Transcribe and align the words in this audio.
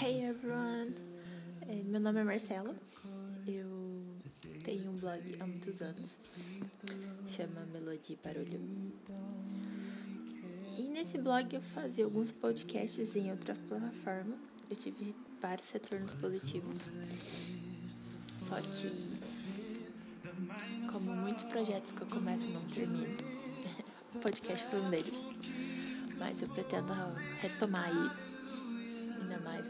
Hey 0.00 0.22
everyone! 0.22 0.94
É, 1.62 1.74
meu 1.82 1.98
nome 1.98 2.20
é 2.20 2.22
Marcela, 2.22 2.72
eu 3.44 4.06
tenho 4.62 4.92
um 4.92 4.94
blog 4.94 5.20
há 5.40 5.44
muitos 5.44 5.82
anos, 5.82 6.20
chama 7.26 7.66
Melodia 7.72 8.16
Barulho. 8.22 8.60
E 10.76 10.82
nesse 10.82 11.18
blog 11.18 11.52
eu 11.52 11.60
fazia 11.60 12.04
alguns 12.04 12.30
podcasts 12.30 13.16
em 13.16 13.32
outra 13.32 13.56
plataforma, 13.66 14.36
eu 14.70 14.76
tive 14.76 15.16
vários 15.42 15.68
retornos 15.70 16.14
positivos. 16.14 16.84
Só 18.48 18.60
que, 18.60 19.18
como 20.92 21.10
muitos 21.10 21.42
projetos 21.42 21.90
que 21.90 22.02
eu 22.02 22.06
começo 22.06 22.48
não 22.50 22.64
termino, 22.68 23.16
o 24.14 24.18
podcast 24.20 24.64
foi 24.66 24.80
um 24.80 24.90
deles. 24.90 25.18
Mas 26.16 26.40
eu 26.40 26.48
pretendo 26.48 26.92
retomar 27.40 27.88
aí 27.88 28.37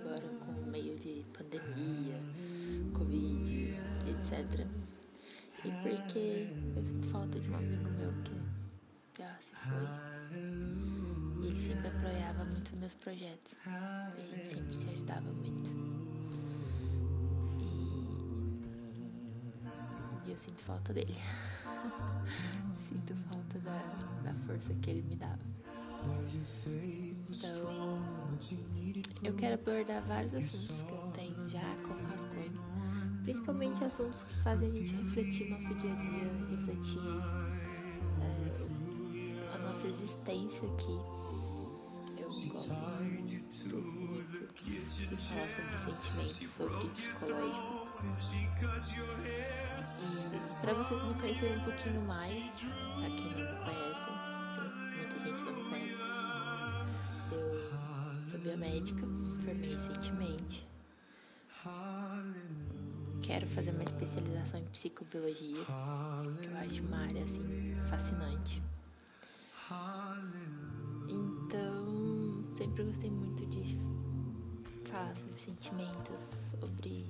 agora 0.00 0.28
com 0.40 0.52
meio 0.70 0.96
de 0.96 1.24
pandemia, 1.36 2.20
Covid, 2.94 3.74
etc. 4.08 4.66
E 5.64 5.70
porque 5.82 6.48
eu 6.74 6.84
sinto 6.84 7.08
falta 7.08 7.38
de 7.38 7.50
um 7.50 7.56
amigo 7.56 7.90
meu 7.90 8.12
que 8.24 8.32
já 9.18 9.36
se 9.40 9.52
foi. 9.54 9.86
E 11.42 11.46
ele 11.48 11.60
sempre 11.60 11.88
apoiava 11.88 12.44
muito 12.44 12.74
meus 12.76 12.94
projetos. 12.94 13.58
A 13.66 14.12
gente 14.18 14.48
sempre 14.48 14.74
se 14.74 14.88
ajudava 14.88 15.30
muito. 15.32 15.70
E, 17.60 17.64
e 20.28 20.30
eu 20.30 20.38
sinto 20.38 20.62
falta 20.62 20.94
dele. 20.94 21.14
sinto 22.88 23.14
falta 23.30 23.58
da, 23.58 23.82
da 24.22 24.34
força 24.46 24.72
que 24.74 24.90
ele 24.90 25.02
me 25.02 25.16
dava. 25.16 25.49
Eu 29.22 29.34
quero 29.34 29.54
abordar 29.54 30.02
vários 30.06 30.34
assuntos 30.34 30.82
que 30.82 30.92
eu 30.92 31.10
tenho 31.12 31.48
já 31.50 31.76
como 31.82 32.02
rascunho, 32.08 32.58
principalmente 33.22 33.84
assuntos 33.84 34.24
que 34.24 34.34
fazem 34.42 34.70
a 34.70 34.72
gente 34.72 34.94
refletir 34.96 35.50
nosso 35.50 35.74
dia 35.74 35.92
a 35.92 35.96
dia, 35.96 36.32
refletir 36.56 36.98
é, 38.22 39.54
a 39.54 39.58
nossa 39.58 39.86
existência 39.88 40.66
aqui. 40.68 40.98
Eu 42.18 42.30
gosto 42.48 42.74
muito, 42.74 43.76
muito 43.76 44.54
de 44.54 45.16
falar 45.16 45.48
sobre 45.50 45.76
sentimentos, 45.76 46.48
sobre 46.48 46.88
psicológico. 46.90 47.80
E 49.98 50.60
para 50.62 50.72
vocês 50.74 51.02
me 51.02 51.14
conhecerem 51.14 51.58
um 51.58 51.64
pouquinho 51.64 52.00
mais, 52.02 52.46
para 52.46 53.10
quem 53.10 53.30
não 53.32 53.52
me 53.52 53.64
conhece, 53.64 53.99
biomédica, 58.80 59.06
formei 59.44 59.74
recentemente. 59.74 60.66
Quero 63.22 63.46
fazer 63.48 63.70
uma 63.70 63.82
especialização 63.84 64.60
em 64.60 64.64
psicobiologia, 64.64 65.64
que 66.40 66.48
eu 66.48 66.56
acho 66.56 66.82
uma 66.82 66.98
área 66.98 67.22
assim 67.22 67.74
fascinante. 67.88 68.62
Então, 71.08 72.56
sempre 72.56 72.84
gostei 72.84 73.10
muito 73.10 73.46
de 73.46 73.78
falar 74.88 75.14
sobre 75.16 75.38
sentimentos, 75.38 76.20
sobre 76.58 77.04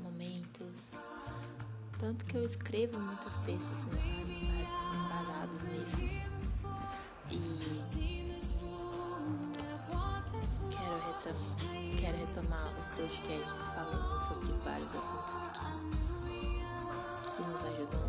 momentos. 0.00 0.74
Tanto 1.98 2.24
que 2.24 2.36
eu 2.36 2.44
escrevo 2.44 2.98
muitos 2.98 3.36
textos 3.38 3.86
né, 3.86 4.02
embasados 5.04 5.62
nesses. 5.64 6.22
E 7.30 8.17
retom 11.28 11.96
quero 11.96 12.16
retomar 12.16 12.68
os 12.80 12.86
podcasts 12.88 13.62
falando 13.74 14.20
sobre 14.28 14.52
vários 14.64 14.88
assuntos 14.94 15.40
que, 15.52 15.66
que 17.30 17.42
nos 17.42 17.60
ajudam, 17.64 18.04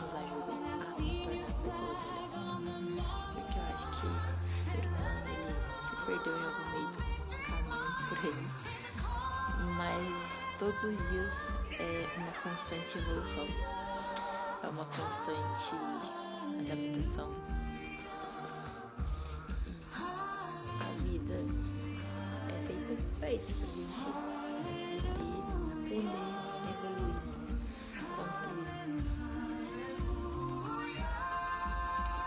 nos 0.00 0.14
ajudam 0.14 0.56
a 0.64 0.76
nos 0.76 1.18
tornar 1.18 1.52
pessoas 1.62 1.98
melhores. 1.98 3.04
Porque 3.34 3.58
eu 3.58 3.64
acho 3.74 3.86
que 3.88 4.06
o 4.06 4.10
ser 4.64 4.84
humano 4.86 5.22
ele 5.28 5.54
se 5.88 5.94
perdeu 6.06 6.34
em 6.36 6.44
algum 6.44 6.66
meio 6.70 6.88
do 6.88 7.36
caminho 7.46 7.92
por 8.08 8.18
aí. 8.24 8.46
Mas 9.76 10.58
todos 10.58 10.82
os 10.82 10.98
dias 11.10 11.34
é 11.78 12.08
uma 12.16 12.32
constante 12.42 12.98
evolução, 12.98 13.46
é 14.62 14.68
uma 14.68 14.84
constante 14.86 15.74
adaptação. 16.60 17.30
Pra 23.24 23.32
isso, 23.32 23.46
pra 23.54 23.66
gente 23.68 24.04
aprender, 25.72 26.24
evoluir, 26.68 27.16
construir, 28.16 28.68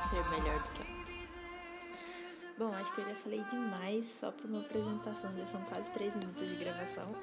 ser 0.10 0.24
melhor 0.32 0.58
do 0.58 0.70
que 0.72 0.82
ontem. 0.82 1.28
Bom, 2.58 2.74
acho 2.74 2.92
que 2.96 3.02
eu 3.02 3.06
já 3.06 3.16
falei 3.16 3.44
demais 3.52 4.06
só 4.20 4.32
para 4.32 4.48
uma 4.48 4.62
apresentação, 4.62 5.38
já 5.38 5.46
são 5.52 5.62
quase 5.66 5.88
três 5.92 6.16
minutos 6.16 6.50
de 6.50 6.56
gravação. 6.56 7.16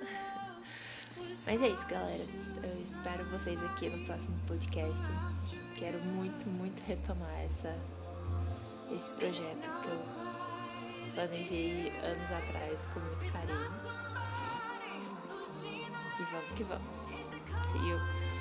Mas 1.45 1.61
é 1.61 1.69
isso, 1.69 1.87
galera. 1.89 2.25
Eu 2.63 2.73
espero 2.73 3.25
vocês 3.25 3.61
aqui 3.65 3.91
no 3.91 4.07
próximo 4.07 4.39
podcast. 4.47 5.03
Quero 5.77 5.99
muito, 5.99 6.49
muito 6.49 6.81
retomar 6.87 7.41
essa, 7.41 7.77
esse 8.93 9.11
projeto 9.13 9.69
que 9.83 9.89
eu 9.89 10.34
planejei 11.15 11.93
anos 12.03 12.33
atrás 12.33 12.81
com 12.93 13.01
muito 13.01 13.33
carinho. 13.33 14.05
E 16.19 16.23
vamos 16.33 16.51
que 16.57 16.65
vamos. 16.65 16.87
See 17.73 17.89
you. 17.89 18.34